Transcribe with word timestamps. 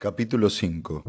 Capítulo 0.00 0.48
5 0.48 1.02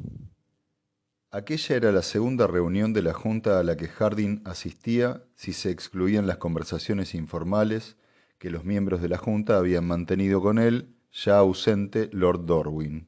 Aquella 1.30 1.76
era 1.76 1.92
la 1.92 2.02
segunda 2.02 2.48
reunión 2.48 2.92
de 2.92 3.04
la 3.04 3.14
Junta 3.14 3.60
a 3.60 3.64
la 3.64 3.78
que 3.78 3.88
Harding 3.88 4.42
asistía 4.46 5.24
si 5.36 5.54
se 5.54 5.70
excluían 5.70 6.26
las 6.26 6.38
conversaciones 6.38 7.14
informales 7.14 7.98
que 8.40 8.50
los 8.50 8.66
miembros 8.66 9.00
de 9.00 9.10
la 9.10 9.20
Junta 9.20 9.60
habían 9.60 9.86
mantenido 9.86 10.42
con 10.42 10.58
él, 10.58 10.96
ya 11.12 11.38
ausente 11.38 12.10
Lord 12.14 12.48
Dorwin. 12.48 13.08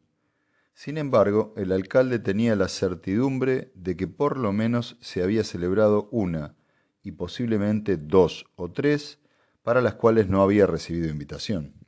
Sin 0.76 1.00
embargo, 1.00 1.52
el 1.58 1.72
alcalde 1.72 2.20
tenía 2.20 2.56
la 2.56 2.68
certidumbre 2.68 3.72
de 3.74 3.98
que 3.98 4.06
por 4.06 4.38
lo 4.38 4.54
menos 4.54 4.98
se 5.02 5.24
había 5.24 5.44
celebrado 5.44 6.10
una, 6.12 6.54
y 7.02 7.14
posiblemente 7.14 7.98
dos 7.98 8.46
o 8.56 8.70
tres, 8.70 9.18
para 9.64 9.82
las 9.82 9.96
cuales 9.96 10.30
no 10.30 10.44
había 10.44 10.68
recibido 10.68 11.10
invitación. 11.10 11.81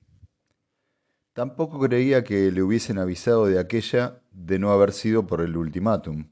Tampoco 1.34 1.80
creía 1.80 2.24
que 2.24 2.52
le 2.52 2.62
hubiesen 2.62 3.00
avisado 3.00 3.48
de 3.48 3.60
aquella 3.60 4.22
de 4.32 4.60
no 4.60 4.72
haber 4.72 4.94
sido 4.94 5.26
por 5.26 5.42
el 5.42 5.58
ultimátum. 5.58 6.30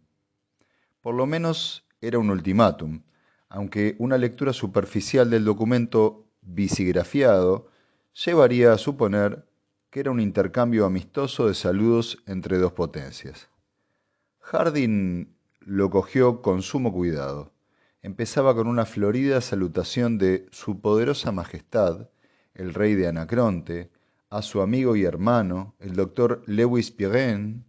Por 1.01 1.15
lo 1.15 1.25
menos 1.25 1.87
era 2.01 2.19
un 2.19 2.29
ultimátum, 2.29 3.01
aunque 3.49 3.95
una 3.97 4.19
lectura 4.19 4.53
superficial 4.53 5.29
del 5.31 5.43
documento 5.43 6.27
visigrafiado 6.41 7.67
llevaría 8.13 8.73
a 8.73 8.77
suponer 8.77 9.45
que 9.89 10.01
era 10.01 10.11
un 10.11 10.19
intercambio 10.19 10.85
amistoso 10.85 11.47
de 11.47 11.55
saludos 11.55 12.23
entre 12.27 12.59
dos 12.59 12.73
potencias. 12.73 13.49
Harding 14.39 15.35
lo 15.61 15.89
cogió 15.89 16.41
con 16.41 16.61
sumo 16.61 16.93
cuidado. 16.93 17.51
Empezaba 18.01 18.55
con 18.55 18.67
una 18.67 18.85
florida 18.85 19.41
salutación 19.41 20.17
de 20.17 20.47
Su 20.51 20.79
Poderosa 20.79 21.31
Majestad, 21.31 22.09
el 22.53 22.73
rey 22.73 22.95
de 22.95 23.07
Anacronte, 23.07 23.91
a 24.31 24.41
su 24.41 24.61
amigo 24.61 24.95
y 24.95 25.03
hermano, 25.03 25.75
el 25.79 25.93
doctor 25.93 26.41
Lewis 26.47 26.89
Pirén, 26.89 27.65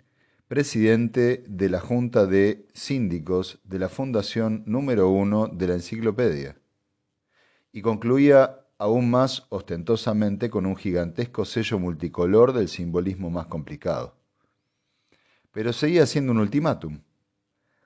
presidente 0.47 1.45
de 1.49 1.69
la 1.69 1.81
Junta 1.81 2.25
de 2.27 2.69
Síndicos 2.73 3.61
de 3.65 3.81
la 3.81 3.89
Fundación 3.89 4.63
número 4.65 5.11
uno 5.11 5.49
de 5.49 5.67
la 5.67 5.75
Enciclopedia. 5.75 6.57
Y 7.73 7.83
concluía 7.83 8.61
aún 8.79 9.11
más 9.11 9.45
ostentosamente 9.49 10.51
con 10.51 10.65
un 10.65 10.77
gigantesco 10.77 11.45
sello 11.45 11.81
multicolor 11.81 12.53
del 12.53 12.69
simbolismo 12.69 13.29
más 13.29 13.47
complicado. 13.47 14.15
Pero 15.51 15.73
seguía 15.73 16.07
siendo 16.07 16.31
un 16.31 16.39
ultimátum. 16.39 17.01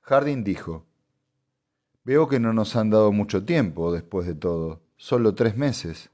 Harding 0.03 0.45
dijo, 0.45 0.85
Veo 2.05 2.29
que 2.29 2.41
no 2.41 2.53
nos 2.53 2.77
han 2.77 2.91
dado 2.91 3.11
mucho 3.11 3.43
tiempo 3.43 3.91
después 3.91 4.27
de 4.27 4.35
todo, 4.35 4.83
solo 4.99 5.35
tres 5.35 5.57
meses. 5.57 6.11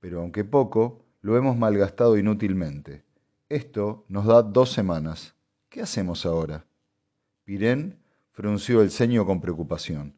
Pero 0.00 0.20
aunque 0.20 0.42
poco, 0.42 1.01
lo 1.22 1.36
hemos 1.36 1.56
malgastado 1.56 2.18
inútilmente. 2.18 3.04
Esto 3.48 4.04
nos 4.08 4.26
da 4.26 4.42
dos 4.42 4.72
semanas. 4.72 5.34
¿Qué 5.68 5.80
hacemos 5.80 6.26
ahora? 6.26 6.66
Pirén 7.44 8.00
frunció 8.32 8.82
el 8.82 8.90
ceño 8.90 9.24
con 9.24 9.40
preocupación. 9.40 10.16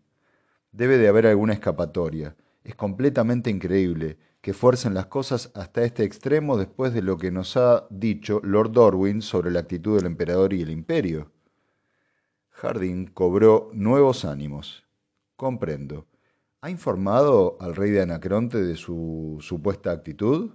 Debe 0.73 0.97
de 0.97 1.09
haber 1.09 1.27
alguna 1.27 1.53
escapatoria. 1.53 2.37
Es 2.65 2.75
completamente 2.75 3.51
increíble 3.51 4.19
que 4.41 4.55
fuercen 4.55 4.95
las 4.95 5.07
cosas 5.07 5.51
hasta 5.55 5.85
este 5.85 6.05
extremo 6.05 6.57
después 6.57 6.95
de 6.95 7.03
lo 7.03 7.19
que 7.19 7.31
nos 7.31 7.57
ha 7.59 7.87
dicho 7.91 8.41
Lord 8.43 8.73
Dorwin 8.73 9.21
sobre 9.21 9.51
la 9.51 9.61
actitud 9.61 9.97
del 9.97 10.07
emperador 10.07 10.55
y 10.55 10.63
el 10.63 10.71
imperio. 10.71 11.31
Harding 12.51 13.07
cobró 13.09 13.71
nuevos 13.75 14.25
ánimos. 14.25 14.85
Comprendo. 15.37 16.07
¿Ha 16.63 16.71
informado 16.71 17.59
al 17.61 17.77
rey 17.77 17.91
de 17.91 18.01
Anacronte 18.01 18.63
de 18.63 18.77
su 18.77 19.37
supuesta 19.41 19.93
actitud? 19.93 20.53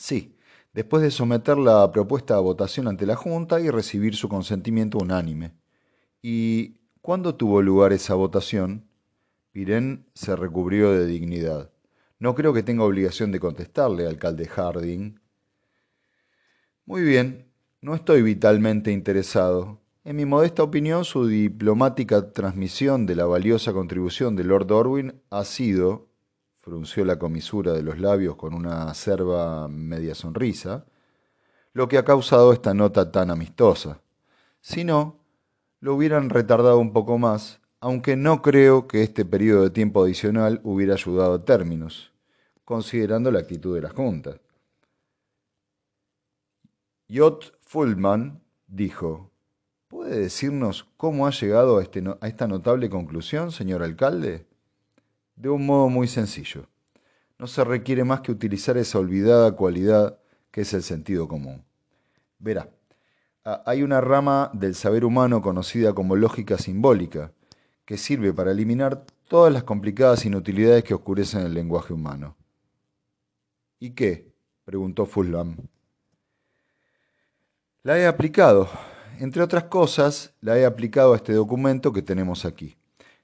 Sí, 0.00 0.34
después 0.72 1.02
de 1.02 1.10
someter 1.10 1.58
la 1.58 1.92
propuesta 1.92 2.34
a 2.34 2.40
votación 2.40 2.88
ante 2.88 3.04
la 3.04 3.16
Junta 3.16 3.60
y 3.60 3.68
recibir 3.68 4.16
su 4.16 4.30
consentimiento 4.30 4.96
unánime. 4.96 5.52
¿Y 6.22 6.78
cuándo 7.02 7.34
tuvo 7.34 7.60
lugar 7.60 7.92
esa 7.92 8.14
votación? 8.14 8.88
Pirén 9.52 10.06
se 10.14 10.34
recubrió 10.36 10.90
de 10.92 11.04
dignidad. 11.04 11.70
No 12.18 12.34
creo 12.34 12.54
que 12.54 12.62
tenga 12.62 12.84
obligación 12.84 13.30
de 13.30 13.40
contestarle, 13.40 14.06
alcalde 14.06 14.46
Harding. 14.46 15.20
Muy 16.86 17.02
bien, 17.02 17.52
no 17.82 17.94
estoy 17.94 18.22
vitalmente 18.22 18.92
interesado. 18.92 19.82
En 20.02 20.16
mi 20.16 20.24
modesta 20.24 20.62
opinión, 20.62 21.04
su 21.04 21.26
diplomática 21.26 22.32
transmisión 22.32 23.04
de 23.04 23.16
la 23.16 23.26
valiosa 23.26 23.74
contribución 23.74 24.34
de 24.34 24.44
Lord 24.44 24.72
Orwin 24.72 25.20
ha 25.28 25.44
sido, 25.44 26.09
frunció 26.60 27.04
la 27.04 27.18
comisura 27.18 27.72
de 27.72 27.82
los 27.82 27.98
labios 27.98 28.36
con 28.36 28.54
una 28.54 28.90
acerba 28.90 29.68
media 29.68 30.14
sonrisa, 30.14 30.84
lo 31.72 31.88
que 31.88 31.98
ha 31.98 32.04
causado 32.04 32.52
esta 32.52 32.74
nota 32.74 33.10
tan 33.10 33.30
amistosa. 33.30 34.00
Si 34.60 34.84
no, 34.84 35.20
lo 35.80 35.94
hubieran 35.94 36.30
retardado 36.30 36.78
un 36.78 36.92
poco 36.92 37.18
más, 37.18 37.60
aunque 37.80 38.16
no 38.16 38.42
creo 38.42 38.86
que 38.86 39.02
este 39.02 39.24
periodo 39.24 39.62
de 39.62 39.70
tiempo 39.70 40.04
adicional 40.04 40.60
hubiera 40.62 40.94
ayudado 40.94 41.34
a 41.34 41.44
términos, 41.44 42.12
considerando 42.64 43.30
la 43.30 43.40
actitud 43.40 43.74
de 43.74 43.82
la 43.82 43.90
Junta. 43.90 44.38
Jot 47.08 47.58
Fullman 47.62 48.42
dijo, 48.66 49.30
¿Puede 49.88 50.20
decirnos 50.20 50.86
cómo 50.96 51.26
ha 51.26 51.32
llegado 51.32 51.78
a, 51.78 51.82
este 51.82 52.04
a 52.20 52.28
esta 52.28 52.46
notable 52.46 52.88
conclusión, 52.88 53.50
señor 53.50 53.82
alcalde? 53.82 54.46
De 55.40 55.48
un 55.48 55.64
modo 55.64 55.88
muy 55.88 56.06
sencillo. 56.06 56.66
No 57.38 57.46
se 57.46 57.64
requiere 57.64 58.04
más 58.04 58.20
que 58.20 58.30
utilizar 58.30 58.76
esa 58.76 58.98
olvidada 58.98 59.52
cualidad 59.52 60.18
que 60.50 60.60
es 60.60 60.74
el 60.74 60.82
sentido 60.82 61.26
común. 61.28 61.64
Verá, 62.38 62.68
hay 63.64 63.82
una 63.82 64.02
rama 64.02 64.50
del 64.52 64.74
saber 64.74 65.04
humano 65.04 65.40
conocida 65.40 65.94
como 65.94 66.14
lógica 66.14 66.58
simbólica, 66.58 67.32
que 67.86 67.96
sirve 67.96 68.34
para 68.34 68.50
eliminar 68.50 69.06
todas 69.28 69.52
las 69.52 69.64
complicadas 69.64 70.26
inutilidades 70.26 70.84
que 70.84 70.94
oscurecen 70.94 71.40
el 71.40 71.54
lenguaje 71.54 71.94
humano. 71.94 72.36
¿Y 73.78 73.90
qué? 73.92 74.30
preguntó 74.64 75.06
Fulham. 75.06 75.56
La 77.82 77.98
he 77.98 78.06
aplicado. 78.06 78.68
Entre 79.18 79.42
otras 79.42 79.64
cosas, 79.64 80.34
la 80.42 80.58
he 80.58 80.66
aplicado 80.66 81.14
a 81.14 81.16
este 81.16 81.32
documento 81.32 81.92
que 81.92 82.02
tenemos 82.02 82.44
aquí. 82.44 82.76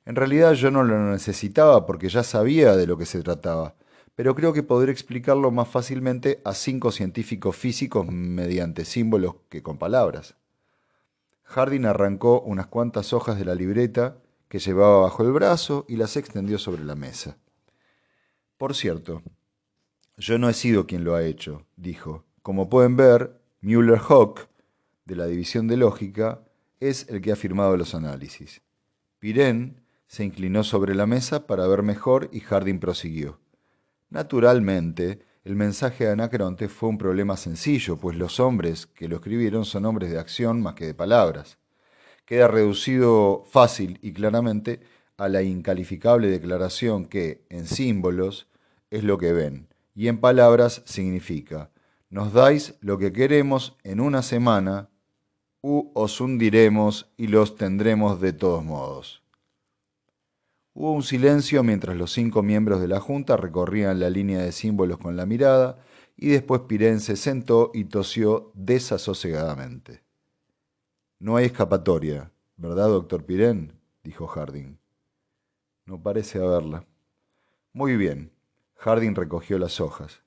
En 0.06 0.15
realidad 0.15 0.53
yo 0.53 0.71
no 0.71 0.84
lo 0.84 1.11
necesitaba 1.11 1.84
porque 1.84 2.09
ya 2.09 2.22
sabía 2.22 2.77
de 2.77 2.87
lo 2.87 2.97
que 2.97 3.06
se 3.06 3.22
trataba, 3.22 3.75
pero 4.15 4.37
creo 4.37 4.53
que 4.53 4.62
podré 4.62 4.93
explicarlo 4.93 5.50
más 5.50 5.69
fácilmente 5.69 6.41
a 6.44 6.55
cinco 6.55 6.93
científicos 6.93 7.56
físicos 7.56 8.06
mediante 8.06 8.84
símbolos 8.84 9.34
que 9.49 9.65
con 9.65 9.78
palabras. 9.78 10.37
Harding 11.43 11.87
arrancó 11.87 12.41
unas 12.41 12.69
cuantas 12.69 13.12
hojas 13.12 13.37
de 13.37 13.44
la 13.44 13.56
libreta 13.56 14.17
que 14.49 14.61
llevaba 14.61 15.00
bajo 15.00 15.25
el 15.25 15.33
brazo 15.33 15.84
y 15.89 15.97
las 15.97 16.17
extendió 16.17 16.59
sobre 16.59 16.84
la 16.84 16.94
mesa. 16.94 17.37
Por 18.56 18.77
cierto, 18.77 19.23
yo 20.17 20.38
no 20.38 20.49
he 20.49 20.55
sido 20.55 20.87
quien 20.87 21.03
lo 21.03 21.17
ha 21.17 21.25
hecho, 21.25 21.67
dijo. 21.77 22.25
Como 22.43 22.69
pueden 22.71 22.97
ver, 22.97 23.41
Müller-Hock, 23.61 24.49
de 25.05 25.17
la 25.17 25.27
División 25.27 25.67
de 25.67 25.77
Lógica, 25.77 26.43
es 26.78 27.09
el 27.09 27.21
que 27.21 27.33
ha 27.33 27.37
firmado 27.37 27.77
los 27.77 27.94
análisis. 27.94 28.62
Pirén 29.19 29.86
se 30.06 30.25
inclinó 30.25 30.65
sobre 30.65 30.94
la 30.94 31.06
mesa 31.06 31.47
para 31.47 31.67
ver 31.67 31.83
mejor 31.83 32.28
y 32.33 32.41
Harding 32.41 32.78
prosiguió. 32.78 33.41
Naturalmente, 34.09 35.21
el 35.44 35.56
mensaje 35.56 36.05
de 36.05 36.11
Anacronte 36.11 36.69
fue 36.69 36.89
un 36.89 36.99
problema 36.99 37.37
sencillo, 37.37 37.97
pues 37.97 38.17
los 38.17 38.41
hombres 38.41 38.87
que 38.87 39.09
lo 39.09 39.17
escribieron 39.17 39.65
son 39.65 39.84
hombres 39.84 40.11
de 40.11 40.19
acción 40.19 40.61
más 40.61 40.75
que 40.75 40.87
de 40.87 40.94
palabras. 40.94 41.59
Queda 42.25 42.49
reducido 42.49 43.44
fácil 43.49 43.99
y 44.03 44.12
claramente 44.12 44.81
a 45.17 45.28
la 45.28 45.43
incalificable 45.43 46.28
declaración 46.28 47.06
que, 47.06 47.44
en 47.49 47.67
símbolos, 47.67 48.49
es 48.91 49.05
lo 49.05 49.19
que 49.19 49.33
ven, 49.33 49.69
y 49.94 50.09
en 50.09 50.19
palabras 50.19 50.83
significa, 50.84 51.71
nos 52.11 52.33
dais 52.33 52.75
lo 52.81 52.99
que 52.99 53.12
queremos 53.12 53.76
en 53.82 54.00
una 54.00 54.23
semana, 54.23 54.91
u 55.62 55.91
os 55.94 56.20
hundiremos 56.20 57.12
y 57.17 57.26
los 57.26 57.56
tendremos 57.56 58.20
de 58.20 58.32
todos 58.32 58.64
modos. 58.64 59.25
Hubo 60.78 60.93
un 60.93 61.02
silencio 61.02 61.62
mientras 61.62 61.96
los 61.96 62.12
cinco 62.12 62.43
miembros 62.43 62.82
de 62.82 62.87
la 62.87 63.00
Junta 63.00 63.38
recorrían 63.38 63.99
la 63.99 64.11
línea 64.11 64.43
de 64.43 64.52
símbolos 64.52 64.99
con 64.99 65.17
la 65.17 65.25
mirada 65.25 65.78
y 66.19 66.28
después 66.28 66.61
Pirén 66.69 67.00
se 67.00 67.17
sentó 67.17 67.70
y 67.73 67.84
tosió 67.84 68.52
desasosegadamente. 68.52 70.02
No 71.19 71.37
hay 71.37 71.46
escapatoria, 71.46 72.31
¿verdad, 72.58 72.88
doctor 72.88 73.25
Pirén? 73.25 73.73
dijo 74.05 74.26
Harding. 74.26 74.76
No 75.87 76.02
parece 76.02 76.40
haberla. 76.40 76.84
Muy 77.72 77.96
bien. 77.96 78.31
Harding 78.75 79.14
recogió 79.14 79.58
las 79.58 79.81
hojas. 79.81 80.20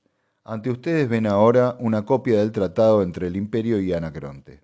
Ante 0.44 0.72
ustedes 0.72 1.08
ven 1.08 1.28
ahora 1.28 1.78
una 1.80 2.06
copia 2.06 2.40
del 2.40 2.52
tratado 2.52 3.04
entre 3.04 3.28
el 3.28 3.36
Imperio 3.36 3.80
y 3.80 3.94
Anacronte. 3.94 4.62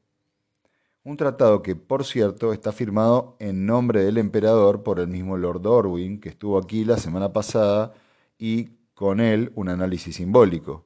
Un 1.06 1.18
tratado 1.18 1.62
que, 1.62 1.76
por 1.76 2.04
cierto, 2.04 2.52
está 2.52 2.72
firmado 2.72 3.36
en 3.38 3.68
nombre 3.68 4.04
del 4.04 4.18
emperador 4.18 4.82
por 4.82 5.00
el 5.00 5.08
mismo 5.08 5.38
Lord 5.38 5.68
Orwin, 5.68 6.20
que 6.20 6.30
estuvo 6.30 6.58
aquí 6.58 6.84
la 6.84 6.98
semana 6.98 7.32
pasada, 7.32 7.94
y 8.40 8.72
con 8.96 9.20
él 9.20 9.52
un 9.54 9.70
análisis 9.70 10.16
simbólico. 10.16 10.84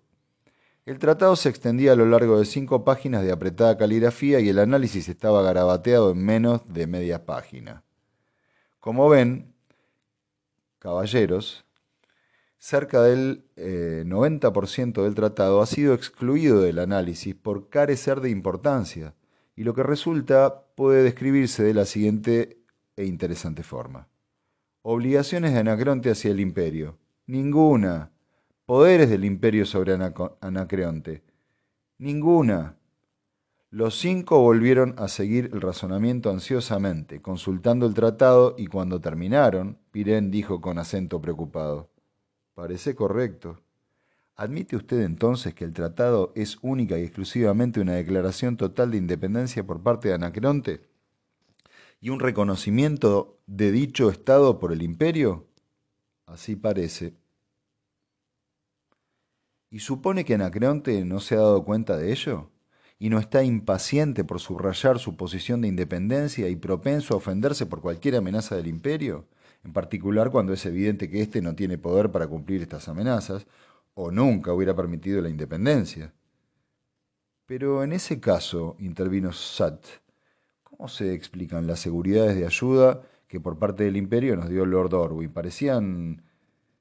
El 0.85 0.99
tratado 0.99 1.37
se 1.37 1.47
extendía 1.47 1.93
a 1.93 1.95
lo 1.95 2.05
largo 2.05 2.37
de 2.37 2.43
cinco 2.43 2.83
páginas 2.83 3.23
de 3.23 3.31
apretada 3.31 3.77
caligrafía 3.77 4.41
y 4.41 4.49
el 4.49 4.59
análisis 4.59 5.07
estaba 5.07 5.41
garabateado 5.41 6.11
en 6.11 6.25
menos 6.25 6.67
de 6.67 6.85
media 6.85 7.25
página. 7.25 7.85
Como 8.81 9.07
ven, 9.07 9.53
caballeros, 10.79 11.63
cerca 12.57 13.03
del 13.03 13.45
90% 13.55 14.99
eh, 14.99 15.03
del 15.05 15.15
tratado 15.15 15.61
ha 15.61 15.65
sido 15.65 15.93
excluido 15.93 16.59
del 16.59 16.79
análisis 16.79 17.35
por 17.35 17.69
carecer 17.69 18.19
de 18.19 18.31
importancia, 18.31 19.13
y 19.59 19.65
lo 19.65 19.73
que 19.73 19.83
resulta 19.83 20.63
puede 20.73 21.03
describirse 21.03 21.63
de 21.63 21.73
la 21.73 21.83
siguiente 21.83 22.61
e 22.95 23.03
interesante 23.03 23.61
forma. 23.61 24.07
Obligaciones 24.83 25.51
de 25.51 25.59
Anacronte 25.59 26.09
hacia 26.09 26.31
el 26.31 26.39
imperio. 26.39 26.97
Ninguna. 27.27 28.09
Poderes 28.65 29.09
del 29.09 29.25
imperio 29.25 29.65
sobre 29.65 29.97
Anacreonte. 30.39 31.23
Ninguna. 31.97 32.77
Los 33.69 33.99
cinco 33.99 34.39
volvieron 34.39 34.95
a 34.97 35.09
seguir 35.09 35.49
el 35.51 35.59
razonamiento 35.59 36.29
ansiosamente, 36.29 37.21
consultando 37.21 37.85
el 37.85 37.93
tratado, 37.93 38.55
y 38.57 38.67
cuando 38.67 39.01
terminaron, 39.01 39.77
Pirén 39.91 40.31
dijo 40.31 40.61
con 40.61 40.79
acento 40.79 41.19
preocupado, 41.19 41.89
Parece 42.53 42.95
correcto. 42.95 43.59
¿Admite 44.39 44.77
usted 44.77 45.01
entonces 45.01 45.53
que 45.53 45.65
el 45.65 45.73
tratado 45.73 46.31
es 46.33 46.59
única 46.61 46.97
y 46.97 47.03
exclusivamente 47.03 47.81
una 47.81 47.95
declaración 47.95 48.55
total 48.55 48.91
de 48.91 48.97
independencia 48.97 49.67
por 49.67 49.83
parte 49.83 50.07
de 50.07 50.13
Anacreonte? 50.13 50.79
¿Y 51.99 52.09
un 52.09 52.21
reconocimiento 52.21 53.37
de 53.47 53.73
dicho 53.73 54.09
Estado 54.09 54.57
por 54.57 54.71
el 54.71 54.81
imperio? 54.81 55.45
Así 56.25 56.55
parece. 56.55 57.17
¿Y 59.71 59.79
supone 59.79 60.23
que 60.23 60.35
Anacreonte 60.35 61.03
no 61.03 61.19
se 61.19 61.35
ha 61.35 61.39
dado 61.39 61.65
cuenta 61.65 61.97
de 61.97 62.13
ello? 62.13 62.49
¿Y 62.97 63.09
no 63.09 63.19
está 63.19 63.43
impaciente 63.43 64.23
por 64.23 64.39
subrayar 64.39 64.99
su 64.99 65.17
posición 65.17 65.59
de 65.59 65.67
independencia 65.67 66.47
y 66.47 66.55
propenso 66.55 67.13
a 67.13 67.17
ofenderse 67.17 67.65
por 67.65 67.81
cualquier 67.81 68.15
amenaza 68.15 68.55
del 68.55 68.67
imperio? 68.67 69.27
En 69.65 69.73
particular 69.73 70.31
cuando 70.31 70.53
es 70.53 70.65
evidente 70.65 71.09
que 71.09 71.21
éste 71.21 71.41
no 71.41 71.55
tiene 71.55 71.77
poder 71.77 72.09
para 72.11 72.27
cumplir 72.27 72.61
estas 72.61 72.87
amenazas, 72.87 73.45
o 74.01 74.11
nunca 74.11 74.53
hubiera 74.53 74.73
permitido 74.73 75.21
la 75.21 75.27
independencia. 75.27 76.13
Pero 77.45 77.83
en 77.83 77.91
ese 77.91 78.21
caso, 78.21 78.77
intervino 78.79 79.33
Sat, 79.33 79.83
¿cómo 80.63 80.87
se 80.87 81.13
explican 81.13 81.67
las 81.67 81.81
seguridades 81.81 82.37
de 82.37 82.45
ayuda 82.45 83.01
que 83.27 83.41
por 83.41 83.59
parte 83.59 83.83
del 83.83 83.97
imperio 83.97 84.37
nos 84.37 84.47
dio 84.47 84.65
Lord 84.65 84.93
Orwin? 84.93 85.33
Parecían... 85.33 86.23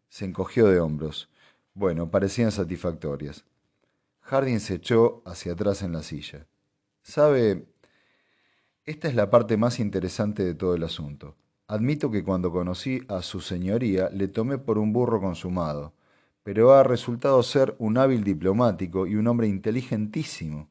se 0.09 0.27
encogió 0.27 0.69
de 0.69 0.79
hombros. 0.79 1.29
Bueno, 1.75 2.09
parecían 2.09 2.53
satisfactorias. 2.53 3.45
Harding 4.21 4.61
se 4.61 4.75
echó 4.75 5.21
hacia 5.27 5.55
atrás 5.55 5.83
en 5.83 5.95
la 5.95 6.05
silla. 6.05 6.47
Sabe, 7.03 7.67
esta 8.85 9.09
es 9.09 9.17
la 9.17 9.29
parte 9.29 9.57
más 9.57 9.81
interesante 9.81 10.45
de 10.45 10.55
todo 10.55 10.77
el 10.77 10.85
asunto. 10.85 11.35
Admito 11.67 12.13
que 12.13 12.23
cuando 12.23 12.53
conocí 12.53 13.03
a 13.09 13.23
su 13.23 13.41
señoría 13.41 14.09
le 14.11 14.29
tomé 14.29 14.59
por 14.59 14.79
un 14.79 14.93
burro 14.93 15.21
consumado, 15.21 15.95
pero 16.49 16.73
ha 16.73 16.83
resultado 16.83 17.43
ser 17.43 17.75
un 17.79 17.99
hábil 17.99 18.25
diplomático 18.25 19.07
y 19.07 19.17
un 19.17 19.27
hombre 19.27 19.49
inteligentísimo. 19.49 20.71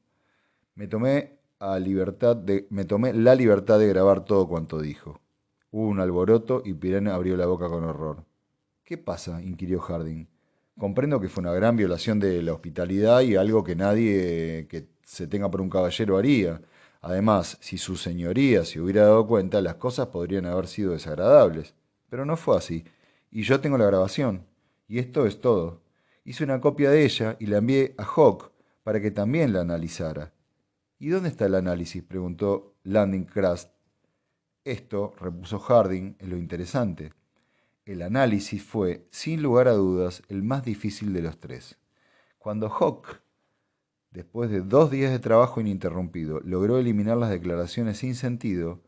Me 0.73 0.87
tomé, 0.87 1.37
la 1.59 1.77
libertad 1.77 2.35
de 2.35 3.87
grabar 3.87 4.25
todo 4.25 4.47
cuanto 4.47 4.81
dijo. 4.81 5.21
Hubo 5.69 5.87
un 5.87 5.99
alboroto 5.99 6.63
y 6.65 6.73
Pirene 6.73 7.11
abrió 7.11 7.37
la 7.37 7.45
boca 7.45 7.69
con 7.69 7.83
horror. 7.83 8.25
¿Qué 8.83 8.97
pasa? 8.97 9.39
inquirió 9.43 9.79
Harding. 9.79 10.27
Comprendo 10.79 11.19
que 11.19 11.29
fue 11.29 11.43
una 11.43 11.53
gran 11.53 11.75
violación 11.75 12.19
de 12.19 12.41
la 12.41 12.53
hospitalidad 12.53 13.21
y 13.21 13.35
algo 13.35 13.63
que 13.63 13.75
nadie 13.75 14.65
que 14.67 14.87
se 15.03 15.27
tenga 15.27 15.51
por 15.51 15.61
un 15.61 15.69
caballero 15.69 16.17
haría. 16.17 16.59
Además, 17.01 17.55
si 17.61 17.77
su 17.77 17.97
señoría 17.97 18.65
se 18.65 18.81
hubiera 18.81 19.03
dado 19.03 19.27
cuenta, 19.27 19.61
las 19.61 19.75
cosas 19.75 20.07
podrían 20.07 20.47
haber 20.47 20.65
sido 20.65 20.93
desagradables. 20.93 21.75
Pero 22.09 22.25
no 22.25 22.35
fue 22.35 22.57
así. 22.57 22.83
Y 23.29 23.43
yo 23.43 23.59
tengo 23.59 23.77
la 23.77 23.85
grabación. 23.85 24.56
Y 24.87 24.99
esto 24.99 25.25
es 25.25 25.41
todo. 25.41 25.81
Hice 26.23 26.43
una 26.43 26.61
copia 26.61 26.89
de 26.89 27.03
ella 27.05 27.37
y 27.39 27.47
la 27.47 27.57
envié 27.57 27.95
a 27.97 28.03
Hawk 28.03 28.51
para 28.83 29.01
que 29.01 29.11
también 29.11 29.53
la 29.53 29.61
analizara. 29.61 30.33
¿Y 30.99 31.09
dónde 31.09 31.29
está 31.29 31.45
el 31.45 31.55
análisis? 31.55 32.03
preguntó 32.03 32.75
Landing 32.83 33.25
Crust. 33.25 33.69
Esto, 34.63 35.13
repuso 35.19 35.59
Harding, 35.59 36.15
es 36.19 36.27
lo 36.27 36.37
interesante. 36.37 37.13
El 37.85 38.01
análisis 38.01 38.63
fue, 38.63 39.07
sin 39.11 39.41
lugar 39.41 39.67
a 39.67 39.73
dudas, 39.73 40.23
el 40.27 40.43
más 40.43 40.65
difícil 40.65 41.13
de 41.13 41.21
los 41.21 41.39
tres. 41.39 41.77
Cuando 42.37 42.69
Hawk, 42.69 43.21
después 44.11 44.49
de 44.49 44.61
dos 44.61 44.91
días 44.91 45.11
de 45.11 45.19
trabajo 45.19 45.61
ininterrumpido, 45.61 46.41
logró 46.41 46.77
eliminar 46.79 47.17
las 47.17 47.29
declaraciones 47.29 47.99
sin 47.99 48.15
sentido, 48.15 48.81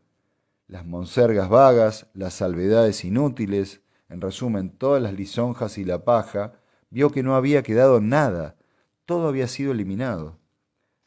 las 0.66 0.84
monsergas 0.84 1.48
vagas, 1.48 2.08
las 2.14 2.34
salvedades 2.34 3.04
inútiles, 3.04 3.82
en 4.10 4.20
resumen, 4.20 4.70
todas 4.70 5.02
las 5.02 5.14
lisonjas 5.14 5.78
y 5.78 5.84
la 5.84 6.04
paja, 6.04 6.52
vio 6.90 7.10
que 7.10 7.22
no 7.22 7.34
había 7.34 7.62
quedado 7.62 8.00
nada, 8.00 8.56
todo 9.06 9.28
había 9.28 9.48
sido 9.48 9.72
eliminado. 9.72 10.38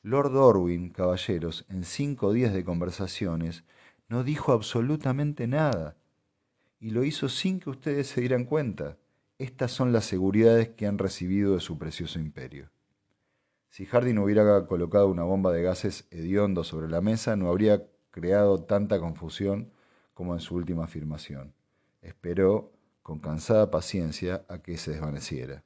Lord 0.01 0.35
Orwin, 0.35 0.89
caballeros, 0.89 1.65
en 1.69 1.83
cinco 1.83 2.33
días 2.33 2.53
de 2.53 2.63
conversaciones, 2.63 3.63
no 4.09 4.23
dijo 4.23 4.51
absolutamente 4.51 5.47
nada 5.47 5.95
y 6.83 6.89
lo 6.89 7.05
hizo 7.05 7.29
sin 7.29 7.61
que 7.61 7.69
ustedes 7.69 8.07
se 8.07 8.19
dieran 8.19 8.43
cuenta. 8.43 8.97
Estas 9.37 9.71
son 9.71 9.93
las 9.93 10.03
seguridades 10.03 10.67
que 10.67 10.85
han 10.85 10.97
recibido 10.97 11.53
de 11.53 11.61
su 11.61 11.77
precioso 11.77 12.19
imperio. 12.19 12.71
Si 13.69 13.85
Harding 13.85 14.17
hubiera 14.17 14.67
colocado 14.67 15.07
una 15.07 15.23
bomba 15.23 15.53
de 15.53 15.63
gases 15.63 16.05
hediondo 16.11 16.65
sobre 16.65 16.89
la 16.89 16.99
mesa, 16.99 17.37
no 17.37 17.47
habría 17.47 17.87
creado 18.11 18.65
tanta 18.65 18.99
confusión 18.99 19.71
como 20.13 20.33
en 20.33 20.41
su 20.41 20.55
última 20.55 20.83
afirmación. 20.83 21.53
Esperó, 22.01 22.72
con 23.03 23.19
cansada 23.19 23.69
paciencia, 23.69 24.45
a 24.47 24.59
que 24.59 24.77
se 24.77 24.91
desvaneciera. 24.91 25.63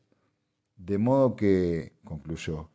De 0.75 0.97
modo 0.97 1.35
que, 1.35 1.93
concluyó, 2.03 2.69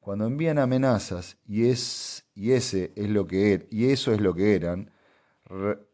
cuando 0.00 0.26
envían 0.26 0.58
amenazas 0.58 1.36
y, 1.46 1.66
es, 1.66 2.24
y, 2.34 2.52
ese 2.52 2.92
es 2.96 3.10
lo 3.10 3.26
que 3.26 3.52
er, 3.52 3.68
y 3.70 3.90
eso 3.90 4.12
es 4.12 4.20
lo 4.20 4.34
que 4.34 4.54
eran, 4.54 4.90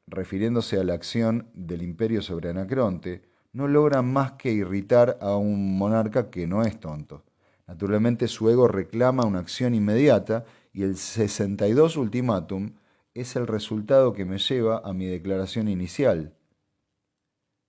refiriéndose 0.06 0.78
a 0.78 0.84
la 0.84 0.94
acción 0.94 1.50
del 1.54 1.82
imperio 1.82 2.22
sobre 2.22 2.50
Anacronte, 2.50 3.22
no 3.52 3.68
logran 3.68 4.12
más 4.12 4.32
que 4.32 4.52
irritar 4.52 5.18
a 5.20 5.36
un 5.36 5.78
monarca 5.78 6.30
que 6.30 6.46
no 6.46 6.62
es 6.62 6.78
tonto. 6.78 7.24
Naturalmente 7.66 8.28
su 8.28 8.50
ego 8.50 8.68
reclama 8.68 9.24
una 9.24 9.38
acción 9.38 9.74
inmediata 9.74 10.44
y 10.72 10.82
el 10.82 10.96
62 10.96 11.96
ultimátum 11.96 12.74
es 13.14 13.36
el 13.36 13.46
resultado 13.46 14.12
que 14.12 14.24
me 14.24 14.38
lleva 14.38 14.82
a 14.84 14.92
mi 14.92 15.06
declaración 15.06 15.68
inicial. 15.68 16.34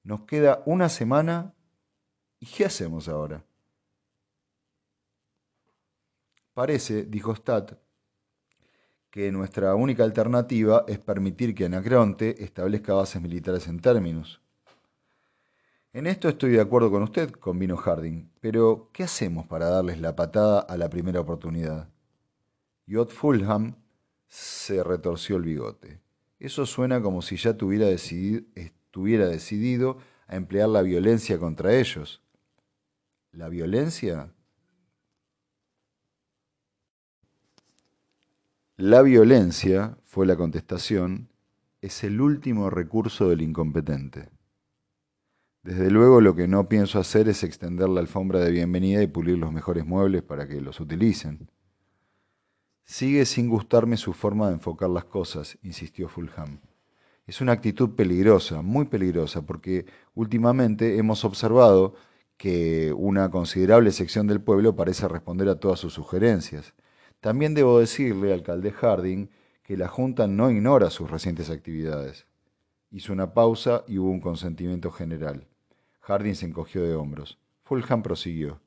Nos 0.05 0.21
queda 0.21 0.61
una 0.67 0.87
semana 0.87 1.55
y 2.39 2.45
¿qué 2.45 2.65
hacemos 2.65 3.09
ahora? 3.09 3.43
Parece, 6.53 7.05
dijo 7.05 7.35
Stat, 7.35 7.73
que 9.09 9.31
nuestra 9.31 9.73
única 9.73 10.03
alternativa 10.03 10.85
es 10.87 10.99
permitir 10.99 11.55
que 11.55 11.65
Anacreonte 11.65 12.43
establezca 12.43 12.93
bases 12.93 13.19
militares 13.19 13.67
en 13.67 13.79
términos. 13.79 14.41
En 15.91 16.05
esto 16.05 16.29
estoy 16.29 16.51
de 16.51 16.61
acuerdo 16.61 16.91
con 16.91 17.01
usted, 17.01 17.31
convino 17.31 17.75
Harding, 17.75 18.29
pero 18.39 18.91
¿qué 18.93 19.03
hacemos 19.03 19.47
para 19.47 19.69
darles 19.69 19.99
la 19.99 20.15
patada 20.15 20.59
a 20.59 20.77
la 20.77 20.87
primera 20.87 21.19
oportunidad? 21.19 21.89
Yot 22.85 23.09
Fulham 23.09 23.75
se 24.27 24.83
retorció 24.83 25.37
el 25.37 25.43
bigote. 25.43 25.99
Eso 26.37 26.67
suena 26.67 27.01
como 27.01 27.23
si 27.23 27.37
ya 27.37 27.57
tuviera 27.57 27.87
decidido, 27.87 28.43
estuviera 28.95 29.27
decidido 29.27 29.97
a 30.25 30.37
emplear 30.37 30.69
la 30.69 30.81
violencia 30.81 31.37
contra 31.37 31.75
ellos. 31.75 32.21
¿La 33.33 33.49
violencia? 33.49 34.33
La 38.77 39.01
violencia, 39.01 39.97
fue 40.05 40.25
la 40.25 40.37
contestación, 40.37 41.27
es 41.81 42.05
el 42.05 42.21
último 42.21 42.69
recurso 42.69 43.27
del 43.27 43.41
incompetente. 43.41 44.29
Desde 45.61 45.91
luego 45.91 46.21
lo 46.21 46.33
que 46.33 46.47
no 46.47 46.69
pienso 46.69 46.97
hacer 46.97 47.27
es 47.27 47.43
extender 47.43 47.89
la 47.89 47.99
alfombra 47.99 48.39
de 48.39 48.51
bienvenida 48.51 49.03
y 49.03 49.07
pulir 49.07 49.37
los 49.37 49.51
mejores 49.51 49.85
muebles 49.85 50.23
para 50.23 50.47
que 50.47 50.61
los 50.61 50.79
utilicen. 50.79 51.51
Sigue 52.85 53.25
sin 53.25 53.49
gustarme 53.49 53.97
su 53.97 54.13
forma 54.13 54.47
de 54.47 54.53
enfocar 54.53 54.89
las 54.89 55.03
cosas, 55.03 55.57
insistió 55.63 56.07
Fulham. 56.07 56.61
Es 57.27 57.41
una 57.41 57.53
actitud 57.53 57.95
peligrosa, 57.95 58.61
muy 58.61 58.85
peligrosa, 58.85 59.41
porque 59.45 59.85
últimamente 60.13 60.97
hemos 60.97 61.25
observado 61.25 61.95
que 62.37 62.93
una 62.93 63.31
considerable 63.31 63.91
sección 63.91 64.27
del 64.27 64.41
pueblo 64.41 64.75
parece 64.75 65.07
responder 65.07 65.49
a 65.49 65.59
todas 65.59 65.79
sus 65.79 65.93
sugerencias 65.93 66.73
también 67.25 67.55
debo 67.55 67.79
decirle, 67.79 68.33
alcalde 68.33 68.71
Harding, 68.71 69.31
que 69.63 69.77
la 69.77 69.87
Junta 69.87 70.27
no 70.27 70.51
ignora 70.51 70.91
sus 70.91 71.09
recientes 71.09 71.49
actividades. 71.49 72.27
Hizo 72.91 73.13
una 73.13 73.33
pausa 73.33 73.83
y 73.87 73.97
hubo 73.97 74.11
un 74.11 74.21
consentimiento 74.21 74.91
general. 74.91 75.47
Harding 76.01 76.35
se 76.35 76.45
encogió 76.45 76.83
de 76.83 76.93
hombros. 76.93 77.39
Fulham 77.63 78.03
prosiguió. 78.03 78.59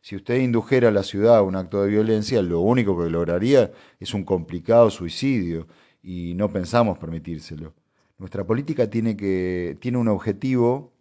Si 0.00 0.14
usted 0.14 0.36
indujera 0.36 0.90
a 0.90 0.92
la 0.92 1.02
ciudad 1.02 1.38
a 1.38 1.42
un 1.42 1.56
acto 1.56 1.82
de 1.82 1.88
violencia, 1.88 2.40
lo 2.40 2.60
único 2.60 2.96
que 2.96 3.10
lograría 3.10 3.72
es 3.98 4.14
un 4.14 4.22
complicado 4.22 4.90
suicidio 4.90 5.66
y 6.00 6.34
no 6.34 6.52
pensamos 6.52 6.98
permitírselo. 6.98 7.74
Nuestra 8.18 8.44
política 8.46 8.88
tiene, 8.88 9.16
que, 9.16 9.76
tiene 9.80 9.98
un 9.98 10.08
objetivo 10.08 10.92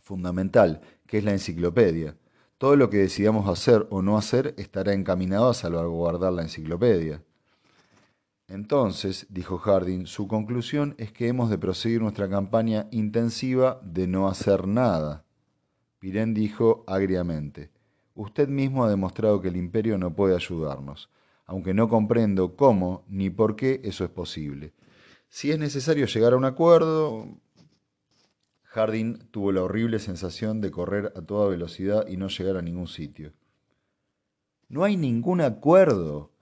fundamental, 0.00 0.80
que 1.06 1.18
es 1.18 1.24
la 1.24 1.32
enciclopedia. 1.32 2.16
Todo 2.58 2.76
lo 2.76 2.90
que 2.90 2.98
decidamos 2.98 3.48
hacer 3.48 3.86
o 3.90 4.02
no 4.02 4.16
hacer 4.16 4.54
estará 4.58 4.92
encaminado 4.92 5.48
a 5.48 5.54
salvaguardar 5.54 6.32
la 6.32 6.42
enciclopedia. 6.42 7.22
Entonces, 8.48 9.26
dijo 9.30 9.58
Harding, 9.58 10.06
su 10.06 10.26
conclusión 10.26 10.94
es 10.98 11.12
que 11.12 11.28
hemos 11.28 11.50
de 11.50 11.58
proseguir 11.58 12.02
nuestra 12.02 12.28
campaña 12.28 12.88
intensiva 12.90 13.80
de 13.84 14.08
no 14.08 14.28
hacer 14.28 14.66
nada. 14.66 15.24
Pirén 16.00 16.34
dijo 16.34 16.82
agriamente, 16.86 17.70
usted 18.14 18.48
mismo 18.48 18.84
ha 18.84 18.90
demostrado 18.90 19.40
que 19.40 19.48
el 19.48 19.56
imperio 19.56 19.98
no 19.98 20.14
puede 20.14 20.34
ayudarnos, 20.34 21.10
aunque 21.46 21.74
no 21.74 21.88
comprendo 21.88 22.56
cómo 22.56 23.04
ni 23.08 23.30
por 23.30 23.54
qué 23.54 23.80
eso 23.84 24.04
es 24.04 24.10
posible. 24.10 24.72
Si 25.32 25.52
es 25.52 25.60
necesario 25.60 26.06
llegar 26.06 26.32
a 26.32 26.36
un 26.36 26.44
acuerdo, 26.44 27.40
Harding 28.64 29.30
tuvo 29.30 29.52
la 29.52 29.62
horrible 29.62 30.00
sensación 30.00 30.60
de 30.60 30.72
correr 30.72 31.12
a 31.14 31.22
toda 31.22 31.48
velocidad 31.48 32.08
y 32.08 32.16
no 32.16 32.26
llegar 32.26 32.56
a 32.56 32.62
ningún 32.62 32.88
sitio. 32.88 33.32
No 34.68 34.82
hay 34.82 34.96
ningún 34.96 35.40
acuerdo. 35.40 36.32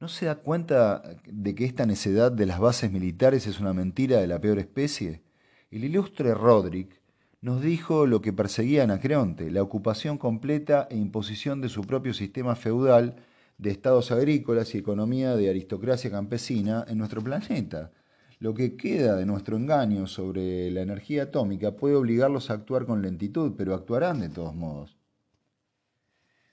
¿No 0.00 0.08
se 0.08 0.24
da 0.24 0.36
cuenta 0.36 1.02
de 1.26 1.54
que 1.54 1.66
esta 1.66 1.84
necedad 1.84 2.32
de 2.32 2.46
las 2.46 2.58
bases 2.58 2.90
militares 2.90 3.46
es 3.46 3.60
una 3.60 3.74
mentira 3.74 4.20
de 4.20 4.26
la 4.26 4.40
peor 4.40 4.58
especie? 4.58 5.22
El 5.70 5.84
ilustre 5.84 6.32
Roderick 6.32 6.98
nos 7.42 7.60
dijo 7.60 8.06
lo 8.06 8.22
que 8.22 8.32
perseguía 8.32 8.84
Anacreonte, 8.84 9.50
la 9.50 9.62
ocupación 9.62 10.16
completa 10.16 10.88
e 10.90 10.96
imposición 10.96 11.60
de 11.60 11.68
su 11.68 11.82
propio 11.82 12.14
sistema 12.14 12.56
feudal 12.56 13.16
de 13.58 13.70
estados 13.70 14.10
agrícolas 14.10 14.74
y 14.74 14.78
economía 14.78 15.36
de 15.36 15.50
aristocracia 15.50 16.10
campesina 16.10 16.86
en 16.88 16.96
nuestro 16.96 17.22
planeta. 17.22 17.92
Lo 18.40 18.54
que 18.54 18.74
queda 18.74 19.16
de 19.16 19.26
nuestro 19.26 19.58
engaño 19.58 20.06
sobre 20.06 20.70
la 20.70 20.80
energía 20.80 21.24
atómica 21.24 21.76
puede 21.76 21.94
obligarlos 21.94 22.48
a 22.48 22.54
actuar 22.54 22.86
con 22.86 23.02
lentitud, 23.02 23.52
pero 23.54 23.74
actuarán 23.74 24.20
de 24.20 24.30
todos 24.30 24.54
modos. 24.54 24.96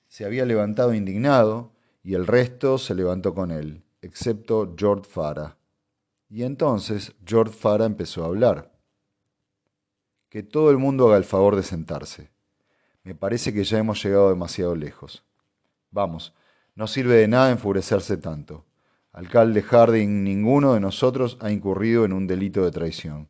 Se 0.09 0.25
había 0.25 0.45
levantado 0.45 0.93
indignado 0.93 1.71
y 2.03 2.15
el 2.15 2.27
resto 2.27 2.77
se 2.77 2.93
levantó 2.93 3.33
con 3.33 3.51
él, 3.51 3.83
excepto 4.01 4.75
George 4.77 5.09
Farah. 5.09 5.55
Y 6.29 6.43
entonces 6.43 7.15
George 7.25 7.53
Farah 7.53 7.85
empezó 7.85 8.25
a 8.25 8.27
hablar. 8.27 8.73
Que 10.27 10.43
todo 10.43 10.71
el 10.71 10.77
mundo 10.77 11.07
haga 11.07 11.15
el 11.15 11.23
favor 11.23 11.55
de 11.55 11.63
sentarse. 11.63 12.31
Me 13.03 13.15
parece 13.15 13.53
que 13.53 13.63
ya 13.63 13.77
hemos 13.77 14.03
llegado 14.03 14.27
demasiado 14.27 14.75
lejos. 14.75 15.23
Vamos, 15.91 16.33
no 16.75 16.85
sirve 16.85 17.15
de 17.15 17.29
nada 17.29 17.49
enfurecerse 17.49 18.17
tanto. 18.17 18.66
Alcalde 19.17 19.63
Harding, 19.63 20.23
ninguno 20.23 20.75
de 20.75 20.79
nosotros 20.79 21.39
ha 21.41 21.49
incurrido 21.49 22.05
en 22.05 22.13
un 22.13 22.27
delito 22.27 22.63
de 22.63 22.69
traición. 22.69 23.27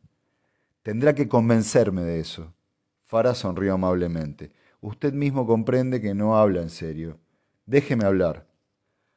Tendrá 0.82 1.14
que 1.14 1.28
convencerme 1.28 2.02
de 2.02 2.20
eso. 2.20 2.52
Farah 3.06 3.34
sonrió 3.34 3.72
amablemente. 3.72 4.52
Usted 4.82 5.14
mismo 5.14 5.46
comprende 5.46 6.02
que 6.02 6.12
no 6.12 6.36
habla 6.36 6.60
en 6.60 6.68
serio. 6.68 7.18
Déjeme 7.64 8.04
hablar. 8.04 8.46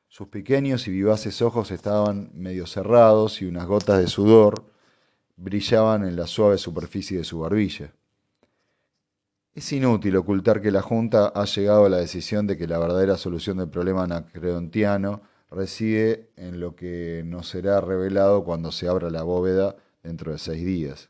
Sus 0.08 0.30
pequeños 0.30 0.88
y 0.88 0.92
vivaces 0.92 1.42
ojos 1.42 1.72
estaban 1.72 2.32
medio 2.34 2.66
cerrados 2.66 3.42
y 3.42 3.48
unas 3.48 3.68
gotas 3.68 4.00
de 4.00 4.08
sudor 4.08 4.64
brillaban 5.36 6.08
en 6.08 6.16
la 6.16 6.26
suave 6.26 6.58
superficie 6.58 7.18
de 7.18 7.26
su 7.26 7.40
barbilla. 7.40 7.92
Es 9.54 9.74
inútil 9.74 10.16
ocultar 10.16 10.62
que 10.62 10.72
la 10.72 10.82
Junta 10.82 11.34
ha 11.36 11.44
llegado 11.44 11.88
a 11.88 11.90
la 11.90 11.98
decisión 11.98 12.48
de 12.48 12.56
que 12.56 12.66
la 12.66 12.80
verdadera 12.80 13.18
solución 13.18 13.58
del 13.58 13.68
problema 13.68 14.04
anacreontiano 14.04 15.24
reside 15.52 16.32
en 16.38 16.60
lo 16.60 16.76
que 16.76 17.24
nos 17.26 17.50
será 17.50 17.82
revelado 17.82 18.44
cuando 18.44 18.72
se 18.72 18.88
abra 18.88 19.10
la 19.10 19.24
bóveda 19.24 19.76
dentro 20.02 20.32
de 20.32 20.38
seis 20.38 20.66
días. 20.66 21.10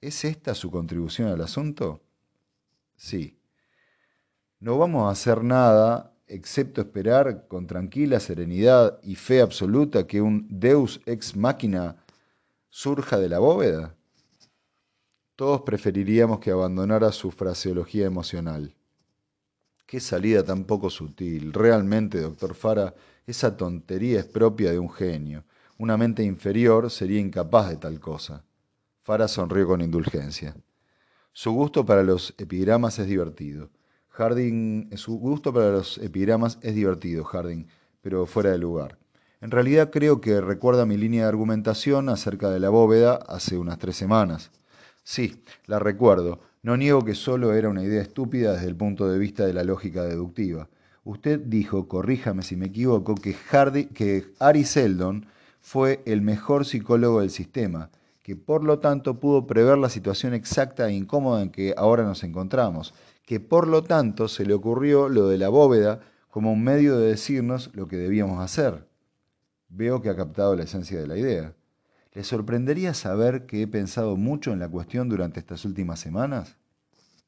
¿Es 0.00 0.24
esta 0.24 0.54
su 0.54 0.70
contribución 0.70 1.28
al 1.28 1.40
asunto? 1.40 2.00
Sí. 2.96 3.38
No 4.60 4.76
vamos 4.76 5.08
a 5.08 5.12
hacer 5.12 5.42
nada 5.42 6.12
excepto 6.26 6.80
esperar 6.80 7.46
con 7.48 7.66
tranquila 7.66 8.20
serenidad 8.20 8.98
y 9.02 9.14
fe 9.14 9.40
absoluta 9.40 10.06
que 10.06 10.20
un 10.20 10.46
Deus 10.50 11.00
ex 11.06 11.36
machina 11.36 11.96
surja 12.68 13.18
de 13.18 13.28
la 13.28 13.38
bóveda. 13.38 13.94
Todos 15.36 15.62
preferiríamos 15.62 16.40
que 16.40 16.50
abandonara 16.50 17.12
su 17.12 17.30
fraseología 17.30 18.06
emocional. 18.06 18.74
Qué 19.88 20.00
salida 20.00 20.44
tan 20.44 20.64
poco 20.64 20.90
sutil. 20.90 21.50
Realmente, 21.50 22.20
doctor 22.20 22.54
Fara, 22.54 22.94
esa 23.26 23.56
tontería 23.56 24.20
es 24.20 24.26
propia 24.26 24.70
de 24.70 24.78
un 24.78 24.90
genio. 24.90 25.44
Una 25.78 25.96
mente 25.96 26.22
inferior 26.22 26.90
sería 26.90 27.18
incapaz 27.18 27.70
de 27.70 27.78
tal 27.78 27.98
cosa. 27.98 28.44
Fara 29.02 29.26
sonrió 29.28 29.66
con 29.66 29.80
indulgencia. 29.80 30.54
Su 31.32 31.52
gusto 31.52 31.86
para 31.86 32.02
los 32.02 32.34
epigramas 32.36 32.98
es 32.98 33.06
divertido. 33.06 33.70
Harding, 34.10 34.94
su 34.98 35.18
gusto 35.18 35.54
para 35.54 35.70
los 35.70 35.96
epigramas 35.96 36.58
es 36.60 36.74
divertido, 36.74 37.24
Harding, 37.24 37.66
pero 38.02 38.26
fuera 38.26 38.50
de 38.50 38.58
lugar. 38.58 38.98
En 39.40 39.50
realidad 39.50 39.88
creo 39.90 40.20
que 40.20 40.42
recuerda 40.42 40.84
mi 40.84 40.98
línea 40.98 41.22
de 41.22 41.28
argumentación 41.30 42.10
acerca 42.10 42.50
de 42.50 42.60
la 42.60 42.68
bóveda 42.68 43.14
hace 43.26 43.56
unas 43.56 43.78
tres 43.78 43.96
semanas. 43.96 44.50
Sí, 45.02 45.42
la 45.64 45.78
recuerdo, 45.78 46.40
no 46.62 46.76
niego 46.76 47.04
que 47.04 47.14
solo 47.14 47.54
era 47.54 47.68
una 47.68 47.82
idea 47.82 48.02
estúpida 48.02 48.52
desde 48.54 48.66
el 48.68 48.76
punto 48.76 49.08
de 49.08 49.18
vista 49.18 49.46
de 49.46 49.52
la 49.52 49.64
lógica 49.64 50.04
deductiva. 50.04 50.68
Usted 51.04 51.40
dijo, 51.40 51.88
corríjame 51.88 52.42
si 52.42 52.56
me 52.56 52.66
equivoco, 52.66 53.14
que, 53.14 53.34
Hardy, 53.34 53.86
que 53.86 54.32
Ari 54.38 54.64
Seldon 54.64 55.26
fue 55.60 56.02
el 56.04 56.20
mejor 56.22 56.64
psicólogo 56.66 57.20
del 57.20 57.30
sistema, 57.30 57.90
que 58.22 58.36
por 58.36 58.64
lo 58.64 58.78
tanto 58.78 59.18
pudo 59.18 59.46
prever 59.46 59.78
la 59.78 59.88
situación 59.88 60.34
exacta 60.34 60.88
e 60.88 60.92
incómoda 60.92 61.42
en 61.42 61.50
que 61.50 61.74
ahora 61.76 62.04
nos 62.04 62.24
encontramos, 62.24 62.92
que 63.24 63.40
por 63.40 63.66
lo 63.66 63.84
tanto 63.84 64.28
se 64.28 64.44
le 64.44 64.54
ocurrió 64.54 65.08
lo 65.08 65.28
de 65.28 65.38
la 65.38 65.48
bóveda 65.48 66.00
como 66.28 66.52
un 66.52 66.62
medio 66.62 66.98
de 66.98 67.08
decirnos 67.08 67.70
lo 67.72 67.88
que 67.88 67.96
debíamos 67.96 68.42
hacer. 68.42 68.86
Veo 69.68 70.02
que 70.02 70.10
ha 70.10 70.16
captado 70.16 70.56
la 70.56 70.64
esencia 70.64 70.98
de 71.00 71.06
la 71.06 71.16
idea. 71.16 71.54
¿Le 72.18 72.24
sorprendería 72.24 72.94
saber 72.94 73.46
que 73.46 73.62
he 73.62 73.68
pensado 73.68 74.16
mucho 74.16 74.52
en 74.52 74.58
la 74.58 74.68
cuestión 74.68 75.08
durante 75.08 75.38
estas 75.38 75.64
últimas 75.64 76.00
semanas? 76.00 76.58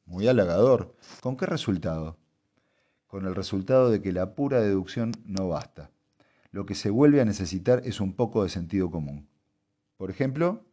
Muy 0.05 0.27
halagador. 0.27 0.97
¿Con 1.21 1.37
qué 1.37 1.47
resultado? 1.47 2.19
Con 3.07 3.25
el 3.25 3.37
resultado 3.37 3.89
de 3.89 4.03
que 4.03 4.11
la 4.11 4.35
pura 4.35 4.61
deducción 4.61 5.13
no 5.25 5.49
basta. 5.49 5.93
Lo 6.51 6.67
que 6.67 6.75
se 6.75 6.91
vuelve 6.91 7.21
a 7.21 7.25
necesitar 7.25 7.83
es 7.85 8.01
un 8.01 8.15
poco 8.15 8.43
de 8.43 8.49
sentido 8.49 8.91
común. 8.91 9.29
Por 9.97 10.11
ejemplo, 10.11 10.65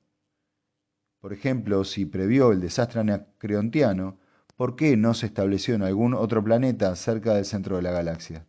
por 1.19 1.31
ejemplo, 1.31 1.83
si 1.83 2.07
previó 2.07 2.51
el 2.51 2.59
desastre 2.59 3.01
anacreontiano, 3.01 4.17
¿por 4.55 4.75
qué 4.75 4.97
no 4.97 5.13
se 5.13 5.27
estableció 5.27 5.75
en 5.75 5.83
algún 5.83 6.15
otro 6.15 6.43
planeta 6.43 6.95
cerca 6.95 7.36
del 7.36 7.45
centro 7.45 7.75
de 7.75 7.83
la 7.83 7.91
galaxia? 7.91 8.47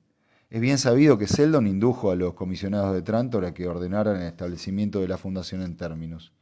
Es 0.51 0.63
bien 0.63 0.79
sabido 0.79 1.19
que 1.19 1.27
Seldon 1.27 1.67
indujo 1.67 2.11
a 2.11 2.17
los 2.17 2.33
comisionados 2.33 2.95
de 2.95 3.03
Trantor 3.03 3.45
a 3.45 3.53
que 3.53 3.67
ordenaran 3.67 4.17
el 4.17 4.29
establecimiento 4.29 5.01
de 5.01 5.09
la 5.09 5.19
fundación 5.19 5.61
en 5.61 5.77
términos. 5.77 6.33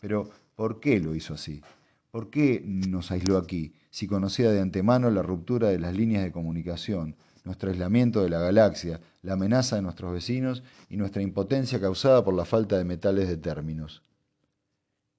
Pero, 0.00 0.30
¿por 0.54 0.78
qué 0.78 1.00
lo 1.00 1.16
hizo 1.16 1.34
así? 1.34 1.62
¿Por 2.12 2.30
qué 2.30 2.62
nos 2.64 3.10
aisló 3.10 3.36
aquí, 3.36 3.74
si 3.90 4.06
conocía 4.06 4.52
de 4.52 4.60
antemano 4.60 5.10
la 5.10 5.22
ruptura 5.22 5.68
de 5.68 5.80
las 5.80 5.96
líneas 5.96 6.22
de 6.22 6.30
comunicación, 6.30 7.16
nuestro 7.44 7.70
aislamiento 7.70 8.22
de 8.22 8.30
la 8.30 8.38
galaxia, 8.38 9.00
la 9.22 9.32
amenaza 9.32 9.76
de 9.76 9.82
nuestros 9.82 10.12
vecinos 10.12 10.62
y 10.88 10.96
nuestra 10.96 11.22
impotencia 11.22 11.80
causada 11.80 12.24
por 12.24 12.34
la 12.34 12.44
falta 12.44 12.78
de 12.78 12.84
metales 12.84 13.28
de 13.28 13.36
términos? 13.36 14.04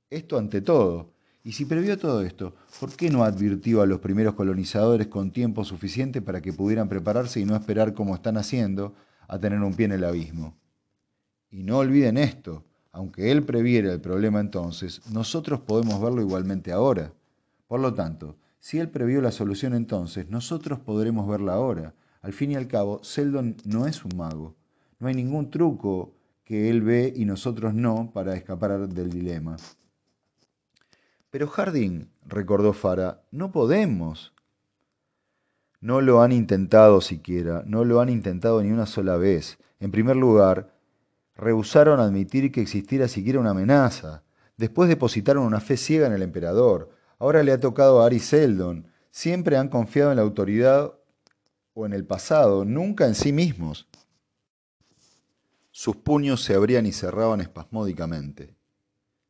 Esto 0.09 0.37
ante 0.37 0.61
todo, 0.61 1.11
y 1.47 1.53
si 1.53 1.63
previó 1.63 1.97
todo 1.97 2.23
esto, 2.23 2.55
¿por 2.77 2.93
qué 2.97 3.09
no 3.09 3.23
advirtió 3.23 3.81
a 3.81 3.85
los 3.85 4.01
primeros 4.01 4.33
colonizadores 4.33 5.07
con 5.07 5.31
tiempo 5.31 5.63
suficiente 5.63 6.21
para 6.21 6.41
que 6.41 6.51
pudieran 6.51 6.89
prepararse 6.89 7.39
y 7.39 7.45
no 7.45 7.55
esperar 7.55 7.93
como 7.93 8.13
están 8.15 8.35
haciendo 8.35 8.95
a 9.29 9.39
tener 9.39 9.61
un 9.61 9.73
pie 9.73 9.85
en 9.85 9.93
el 9.93 10.03
abismo? 10.03 10.57
Y 11.49 11.63
no 11.63 11.77
olviden 11.77 12.17
esto, 12.17 12.65
aunque 12.91 13.31
él 13.31 13.43
previera 13.43 13.93
el 13.93 14.01
problema 14.01 14.41
entonces, 14.41 15.01
nosotros 15.09 15.61
podemos 15.61 16.01
verlo 16.01 16.21
igualmente 16.21 16.73
ahora. 16.73 17.13
Por 17.65 17.79
lo 17.79 17.93
tanto, 17.93 18.35
si 18.59 18.79
él 18.79 18.89
previó 18.89 19.21
la 19.21 19.31
solución 19.31 19.73
entonces, 19.73 20.29
nosotros 20.29 20.79
podremos 20.79 21.29
verla 21.29 21.53
ahora. 21.53 21.93
Al 22.21 22.33
fin 22.33 22.51
y 22.51 22.55
al 22.55 22.67
cabo, 22.67 23.01
Seldon 23.05 23.55
no 23.63 23.87
es 23.87 24.03
un 24.03 24.17
mago. 24.17 24.57
No 24.99 25.07
hay 25.07 25.13
ningún 25.13 25.49
truco 25.49 26.13
que 26.43 26.69
él 26.69 26.81
ve 26.81 27.13
y 27.15 27.23
nosotros 27.23 27.73
no 27.73 28.11
para 28.13 28.35
escapar 28.35 28.89
del 28.89 29.09
dilema. 29.09 29.55
Pero 31.37 31.49
Harding, 31.49 32.09
recordó 32.25 32.73
Fara, 32.73 33.21
no 33.29 33.51
podemos. 33.51 34.33
No 35.79 36.01
lo 36.01 36.23
han 36.23 36.31
intentado 36.31 36.99
siquiera, 36.99 37.61
no 37.67 37.85
lo 37.85 38.01
han 38.01 38.09
intentado 38.09 38.63
ni 38.63 38.71
una 38.71 38.87
sola 38.87 39.17
vez. 39.17 39.59
En 39.79 39.91
primer 39.91 40.15
lugar, 40.15 40.73
rehusaron 41.35 41.99
admitir 41.99 42.51
que 42.51 42.61
existiera 42.61 43.07
siquiera 43.07 43.39
una 43.39 43.51
amenaza. 43.51 44.23
Después 44.57 44.89
depositaron 44.89 45.43
una 45.43 45.59
fe 45.59 45.77
ciega 45.77 46.07
en 46.07 46.13
el 46.13 46.23
emperador. 46.23 46.89
Ahora 47.19 47.43
le 47.43 47.51
ha 47.51 47.59
tocado 47.59 48.01
a 48.01 48.07
Ari 48.07 48.17
Seldon. 48.17 48.87
Siempre 49.11 49.57
han 49.57 49.69
confiado 49.69 50.09
en 50.09 50.17
la 50.17 50.23
autoridad 50.23 50.91
o 51.75 51.85
en 51.85 51.93
el 51.93 52.03
pasado, 52.03 52.65
nunca 52.65 53.05
en 53.05 53.13
sí 53.13 53.31
mismos. 53.31 53.87
Sus 55.69 55.97
puños 55.97 56.43
se 56.43 56.55
abrían 56.55 56.87
y 56.87 56.93
cerraban 56.93 57.41
espasmódicamente. 57.41 58.56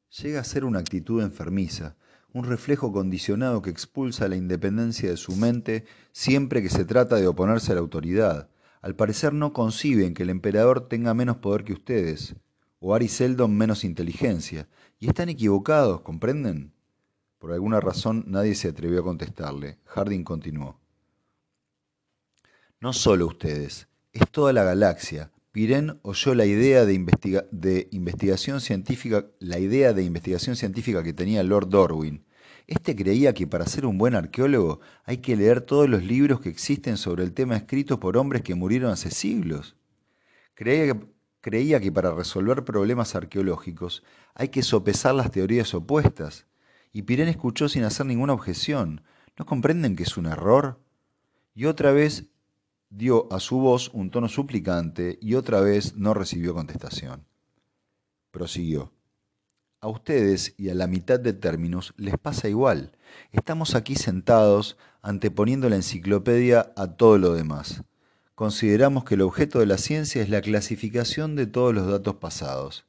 Llega 0.10 0.40
a 0.40 0.46
ser 0.46 0.66
una 0.66 0.80
actitud 0.80 1.22
enfermiza, 1.22 1.96
un 2.34 2.46
reflejo 2.46 2.92
condicionado 2.92 3.62
que 3.62 3.70
expulsa 3.70 4.28
la 4.28 4.36
independencia 4.36 5.10
de 5.10 5.18
su 5.18 5.36
mente 5.36 5.86
siempre 6.12 6.62
que 6.62 6.70
se 6.70 6.86
trata 6.86 7.18
de 7.18 7.28
oponerse 7.28 7.72
a 7.72 7.76
la 7.76 7.82
autoridad. 7.82 8.50
Al 8.82 8.96
parecer 8.96 9.34
no 9.34 9.54
conciben 9.54 10.14
que 10.14 10.24
el 10.24 10.30
emperador 10.30 10.88
tenga 10.88 11.14
menos 11.14 11.38
poder 11.38 11.64
que 11.64 11.74
ustedes, 11.74 12.36
o 12.80 12.94
Ariseldon 12.94 13.56
menos 13.56 13.84
inteligencia, 13.84 14.68
y 15.00 15.08
están 15.08 15.30
equivocados, 15.30 16.02
¿comprenden? 16.02 16.74
Por 17.40 17.52
alguna 17.52 17.80
razón 17.80 18.24
nadie 18.28 18.56
se 18.56 18.70
atrevió 18.70 19.02
a 19.02 19.04
contestarle. 19.04 19.78
Harding 19.86 20.24
continuó. 20.24 20.80
No 22.80 22.94
solo 22.94 23.28
ustedes, 23.28 23.88
es 24.14 24.30
toda 24.30 24.54
la 24.54 24.64
galaxia. 24.64 25.32
Pirén 25.58 26.00
oyó 26.04 26.36
la 26.36 26.46
idea 26.46 26.86
de, 26.86 27.88
investigación 27.90 28.62
científica, 28.62 29.26
la 29.40 29.58
idea 29.58 29.92
de 29.92 30.04
investigación 30.04 30.56
científica 30.56 31.02
que 31.02 31.14
tenía 31.14 31.42
Lord 31.42 31.70
Darwin. 31.70 32.24
Este 32.68 32.96
creía 32.96 33.34
que 33.34 33.48
para 33.48 33.66
ser 33.66 33.88
un 33.88 33.98
buen 33.98 34.14
arqueólogo 34.14 34.82
hay 35.04 35.18
que 35.18 35.36
leer 35.36 35.62
todos 35.62 35.90
los 35.90 36.04
libros 36.04 36.42
que 36.42 36.50
existen 36.50 36.96
sobre 36.96 37.24
el 37.24 37.34
tema 37.34 37.58
escritos 37.58 37.98
por 37.98 38.18
hombres 38.18 38.44
que 38.44 38.54
murieron 38.54 38.92
hace 38.92 39.10
siglos. 39.10 39.76
Creía 40.54 40.94
que, 40.94 41.08
creía 41.42 41.80
que 41.80 41.92
para 41.92 42.14
resolver 42.14 42.64
problemas 42.64 43.16
arqueológicos 43.16 44.04
hay 44.36 44.50
que 44.50 44.62
sopesar 44.62 45.16
las 45.16 45.32
teorías 45.32 45.74
opuestas. 45.74 46.46
Y 46.94 47.02
Pirén 47.02 47.30
escuchó 47.30 47.68
sin 47.68 47.84
hacer 47.84 48.06
ninguna 48.06 48.34
objeción. 48.34 49.02
¿No 49.40 49.48
comprenden 49.48 49.96
que 49.96 50.04
es 50.04 50.18
un 50.18 50.28
error? 50.28 50.80
Y 51.56 51.66
otra 51.66 51.94
vez 51.94 52.26
dio 52.90 53.32
a 53.32 53.40
su 53.40 53.58
voz 53.58 53.90
un 53.94 54.10
tono 54.10 54.30
suplicante 54.30 55.18
y 55.22 55.36
otra 55.36 55.62
vez 55.62 55.96
no 55.96 56.14
recibió 56.14 56.54
contestación. 56.54 57.26
Prosiguió. 58.32 58.94
A 59.80 59.88
ustedes 59.88 60.56
y 60.58 60.70
a 60.70 60.76
la 60.76 60.88
mitad 60.88 61.20
de 61.20 61.34
términos 61.34 61.94
les 61.98 62.18
pasa 62.18 62.50
igual. 62.50 62.98
Estamos 63.32 63.76
aquí 63.76 63.96
sentados 63.96 64.78
anteponiendo 65.02 65.70
la 65.70 65.76
enciclopedia 65.76 66.74
a 66.76 66.88
todo 66.96 67.18
lo 67.18 67.34
demás. 67.34 67.84
Consideramos 68.34 69.04
que 69.04 69.16
el 69.16 69.22
objeto 69.22 69.60
de 69.60 69.66
la 69.66 69.78
ciencia 69.78 70.22
es 70.22 70.30
la 70.30 70.42
clasificación 70.42 71.36
de 71.36 71.48
todos 71.48 71.74
los 71.74 71.88
datos 71.88 72.16
pasados. 72.16 72.86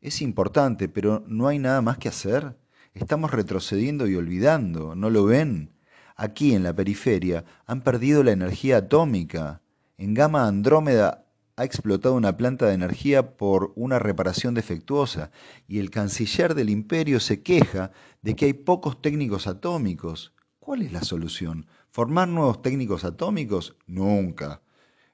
Es 0.00 0.20
importante, 0.20 0.88
pero 0.88 1.24
¿no 1.26 1.48
hay 1.48 1.58
nada 1.58 1.80
más 1.80 1.98
que 1.98 2.08
hacer? 2.08 2.56
Estamos 2.94 3.30
retrocediendo 3.30 4.06
y 4.06 4.16
olvidando, 4.16 4.94
¿no 4.94 5.10
lo 5.10 5.24
ven? 5.24 5.72
Aquí 6.16 6.54
en 6.54 6.62
la 6.62 6.74
periferia, 6.74 7.44
han 7.66 7.82
perdido 7.82 8.22
la 8.22 8.32
energía 8.32 8.78
atómica. 8.78 9.60
En 9.98 10.14
Gama 10.14 10.46
Andrómeda 10.46 11.26
ha 11.56 11.64
explotado 11.64 12.14
una 12.14 12.36
planta 12.36 12.66
de 12.66 12.74
energía 12.74 13.36
por 13.36 13.72
una 13.76 13.98
reparación 13.98 14.54
defectuosa 14.54 15.30
y 15.68 15.78
el 15.78 15.90
canciller 15.90 16.54
del 16.54 16.70
imperio 16.70 17.20
se 17.20 17.42
queja 17.42 17.92
de 18.22 18.34
que 18.34 18.46
hay 18.46 18.52
pocos 18.52 19.00
técnicos 19.02 19.46
atómicos. 19.46 20.32
¿Cuál 20.58 20.82
es 20.82 20.92
la 20.92 21.02
solución? 21.02 21.66
¿Formar 21.90 22.28
nuevos 22.28 22.62
técnicos 22.62 23.04
atómicos? 23.04 23.76
Nunca. 23.86 24.62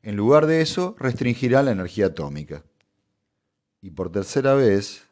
En 0.03 0.17
lugar 0.17 0.47
de 0.47 0.61
eso, 0.61 0.95
restringirá 0.99 1.63
la 1.63 1.73
energía 1.73 2.07
atómica. 2.07 2.65
Y 3.81 3.91
por 3.91 4.11
tercera 4.11 4.55
vez, 4.55 5.09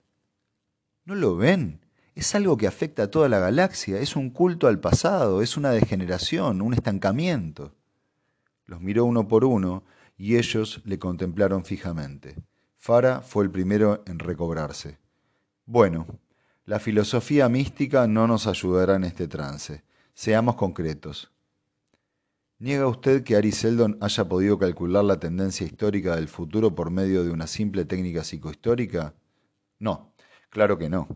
¿no 1.04 1.14
lo 1.14 1.36
ven? 1.36 1.85
Es 2.16 2.34
algo 2.34 2.56
que 2.56 2.66
afecta 2.66 3.04
a 3.04 3.10
toda 3.10 3.28
la 3.28 3.38
galaxia, 3.38 4.00
es 4.00 4.16
un 4.16 4.30
culto 4.30 4.68
al 4.68 4.80
pasado, 4.80 5.42
es 5.42 5.58
una 5.58 5.70
degeneración, 5.70 6.62
un 6.62 6.72
estancamiento. 6.72 7.74
Los 8.64 8.80
miró 8.80 9.04
uno 9.04 9.28
por 9.28 9.44
uno 9.44 9.84
y 10.16 10.36
ellos 10.36 10.80
le 10.86 10.98
contemplaron 10.98 11.66
fijamente. 11.66 12.34
Fara 12.78 13.20
fue 13.20 13.44
el 13.44 13.50
primero 13.50 14.02
en 14.06 14.18
recobrarse. 14.18 14.98
Bueno, 15.66 16.06
la 16.64 16.80
filosofía 16.80 17.50
mística 17.50 18.06
no 18.06 18.26
nos 18.26 18.46
ayudará 18.46 18.96
en 18.96 19.04
este 19.04 19.28
trance. 19.28 19.84
Seamos 20.14 20.56
concretos. 20.56 21.30
¿Niega 22.58 22.88
usted 22.88 23.24
que 23.24 23.36
Ari 23.36 23.52
Seldon 23.52 23.98
haya 24.00 24.24
podido 24.24 24.58
calcular 24.58 25.04
la 25.04 25.20
tendencia 25.20 25.66
histórica 25.66 26.16
del 26.16 26.28
futuro 26.28 26.74
por 26.74 26.90
medio 26.90 27.24
de 27.24 27.30
una 27.30 27.46
simple 27.46 27.84
técnica 27.84 28.24
psicohistórica? 28.24 29.12
No, 29.78 30.14
claro 30.48 30.78
que 30.78 30.88
no 30.88 31.08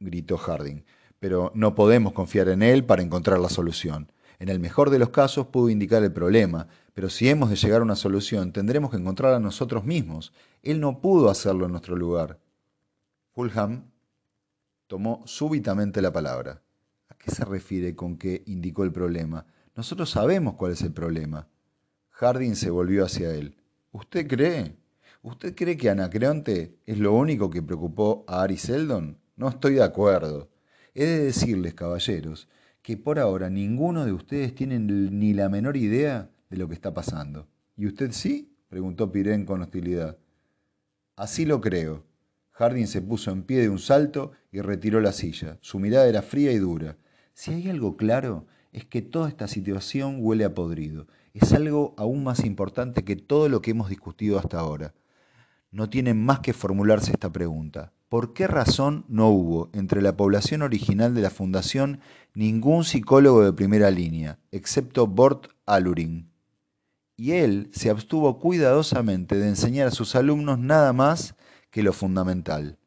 gritó 0.00 0.36
Harding. 0.36 0.84
Pero 1.18 1.50
no 1.54 1.74
podemos 1.74 2.12
confiar 2.12 2.48
en 2.48 2.62
él 2.62 2.84
para 2.84 3.02
encontrar 3.02 3.38
la 3.38 3.48
solución. 3.48 4.12
En 4.38 4.48
el 4.48 4.60
mejor 4.60 4.90
de 4.90 4.98
los 4.98 5.08
casos 5.10 5.46
pudo 5.46 5.70
indicar 5.70 6.02
el 6.02 6.12
problema, 6.12 6.68
pero 6.92 7.08
si 7.08 7.28
hemos 7.28 7.48
de 7.48 7.56
llegar 7.56 7.80
a 7.80 7.84
una 7.84 7.96
solución 7.96 8.52
tendremos 8.52 8.90
que 8.90 8.98
encontrarla 8.98 9.40
nosotros 9.40 9.84
mismos. 9.84 10.32
Él 10.62 10.80
no 10.80 11.00
pudo 11.00 11.30
hacerlo 11.30 11.64
en 11.64 11.72
nuestro 11.72 11.96
lugar. 11.96 12.38
Fulham 13.32 13.90
tomó 14.86 15.22
súbitamente 15.26 16.02
la 16.02 16.12
palabra. 16.12 16.62
¿A 17.08 17.14
qué 17.14 17.30
se 17.30 17.44
refiere 17.44 17.94
con 17.94 18.18
que 18.18 18.42
indicó 18.46 18.84
el 18.84 18.92
problema? 18.92 19.46
Nosotros 19.74 20.10
sabemos 20.10 20.54
cuál 20.54 20.72
es 20.72 20.82
el 20.82 20.92
problema. 20.92 21.48
Harding 22.10 22.56
se 22.56 22.70
volvió 22.70 23.04
hacia 23.04 23.34
él. 23.34 23.56
¿Usted 23.92 24.26
cree? 24.26 24.76
¿Usted 25.22 25.54
cree 25.54 25.76
que 25.76 25.90
Anacreonte 25.90 26.78
es 26.86 26.98
lo 26.98 27.12
único 27.12 27.50
que 27.50 27.62
preocupó 27.62 28.24
a 28.26 28.42
Ari 28.42 28.56
Seldon? 28.56 29.18
No 29.36 29.50
estoy 29.50 29.74
de 29.74 29.82
acuerdo. 29.82 30.48
He 30.94 31.04
de 31.04 31.24
decirles, 31.24 31.74
caballeros, 31.74 32.48
que 32.80 32.96
por 32.96 33.18
ahora 33.18 33.50
ninguno 33.50 34.06
de 34.06 34.12
ustedes 34.12 34.54
tiene 34.54 34.78
ni 34.78 35.34
la 35.34 35.50
menor 35.50 35.76
idea 35.76 36.30
de 36.48 36.56
lo 36.56 36.68
que 36.68 36.74
está 36.74 36.94
pasando. 36.94 37.46
¿Y 37.76 37.86
usted 37.86 38.12
sí? 38.12 38.50
preguntó 38.68 39.12
Pirén 39.12 39.44
con 39.44 39.60
hostilidad. 39.60 40.16
Así 41.16 41.44
lo 41.44 41.60
creo. 41.60 42.04
Harding 42.52 42.86
se 42.86 43.02
puso 43.02 43.30
en 43.30 43.42
pie 43.42 43.60
de 43.60 43.68
un 43.68 43.78
salto 43.78 44.32
y 44.50 44.62
retiró 44.62 45.02
la 45.02 45.12
silla. 45.12 45.58
Su 45.60 45.78
mirada 45.78 46.08
era 46.08 46.22
fría 46.22 46.52
y 46.52 46.58
dura. 46.58 46.96
Si 47.34 47.52
hay 47.52 47.68
algo 47.68 47.98
claro, 47.98 48.46
es 48.72 48.86
que 48.86 49.02
toda 49.02 49.28
esta 49.28 49.48
situación 49.48 50.16
huele 50.20 50.44
a 50.44 50.54
podrido. 50.54 51.06
Es 51.34 51.52
algo 51.52 51.94
aún 51.98 52.24
más 52.24 52.42
importante 52.42 53.04
que 53.04 53.16
todo 53.16 53.50
lo 53.50 53.60
que 53.60 53.72
hemos 53.72 53.90
discutido 53.90 54.38
hasta 54.38 54.58
ahora. 54.58 54.94
No 55.70 55.90
tienen 55.90 56.24
más 56.24 56.40
que 56.40 56.54
formularse 56.54 57.10
esta 57.10 57.30
pregunta. 57.30 57.92
¿Por 58.08 58.34
qué 58.34 58.46
razón 58.46 59.04
no 59.08 59.30
hubo 59.30 59.68
entre 59.72 60.00
la 60.00 60.16
población 60.16 60.62
original 60.62 61.12
de 61.12 61.22
la 61.22 61.30
Fundación 61.30 61.98
ningún 62.34 62.84
psicólogo 62.84 63.42
de 63.42 63.52
primera 63.52 63.90
línea, 63.90 64.38
excepto 64.52 65.08
Bort 65.08 65.48
Alurin? 65.66 66.30
Y 67.16 67.32
él 67.32 67.68
se 67.72 67.90
abstuvo 67.90 68.38
cuidadosamente 68.38 69.36
de 69.36 69.48
enseñar 69.48 69.88
a 69.88 69.90
sus 69.90 70.14
alumnos 70.14 70.60
nada 70.60 70.92
más 70.92 71.34
que 71.70 71.82
lo 71.82 71.92
fundamental. 71.92 72.78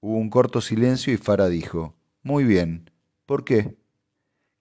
Hubo 0.00 0.16
un 0.16 0.30
corto 0.30 0.60
silencio 0.60 1.12
y 1.12 1.16
Fara 1.16 1.48
dijo, 1.48 1.96
Muy 2.22 2.44
bien, 2.44 2.90
¿por 3.26 3.44
qué? 3.44 3.76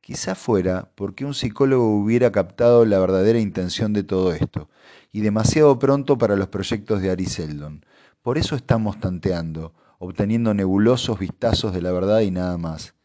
Quizá 0.02 0.34
fuera 0.34 0.92
porque 0.96 1.26
un 1.26 1.36
psicólogo 1.36 1.96
hubiera 1.96 2.32
captado 2.32 2.86
la 2.86 2.98
verdadera 2.98 3.40
intención 3.40 3.94
de 3.94 4.04
todo 4.04 4.34
esto, 4.34 4.68
y 5.12 5.22
demasiado 5.22 5.78
pronto 5.78 6.18
para 6.18 6.36
los 6.36 6.48
proyectos 6.48 7.04
de 7.04 7.12
Ari 7.12 7.26
Seldon 7.26 7.86
por 8.24 8.38
eso 8.38 8.56
estamos 8.56 9.00
tanteando, 9.02 9.74
obteniendo 10.00 10.54
nebulosos 10.54 11.20
vistazos 11.20 11.74
de 11.74 11.82
la 11.82 11.92
verdad 11.92 12.22
y 12.22 12.32
nada 12.32 12.58
más. 12.58 12.96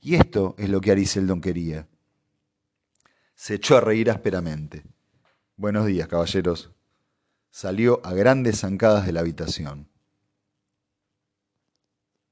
Y 0.00 0.14
esto 0.14 0.54
es 0.58 0.70
lo 0.70 0.80
que 0.80 0.90
Ariseldon 0.90 1.42
quería. 1.42 1.86
Se 3.34 3.54
echó 3.54 3.76
a 3.76 3.82
reír 3.82 4.10
ásperamente. 4.10 4.82
Buenos 5.56 5.86
días, 5.86 6.08
caballeros. 6.08 6.72
Salió 7.50 8.00
a 8.02 8.14
grandes 8.14 8.60
zancadas 8.60 9.04
de 9.04 9.12
la 9.12 9.20
habitación. 9.20 9.91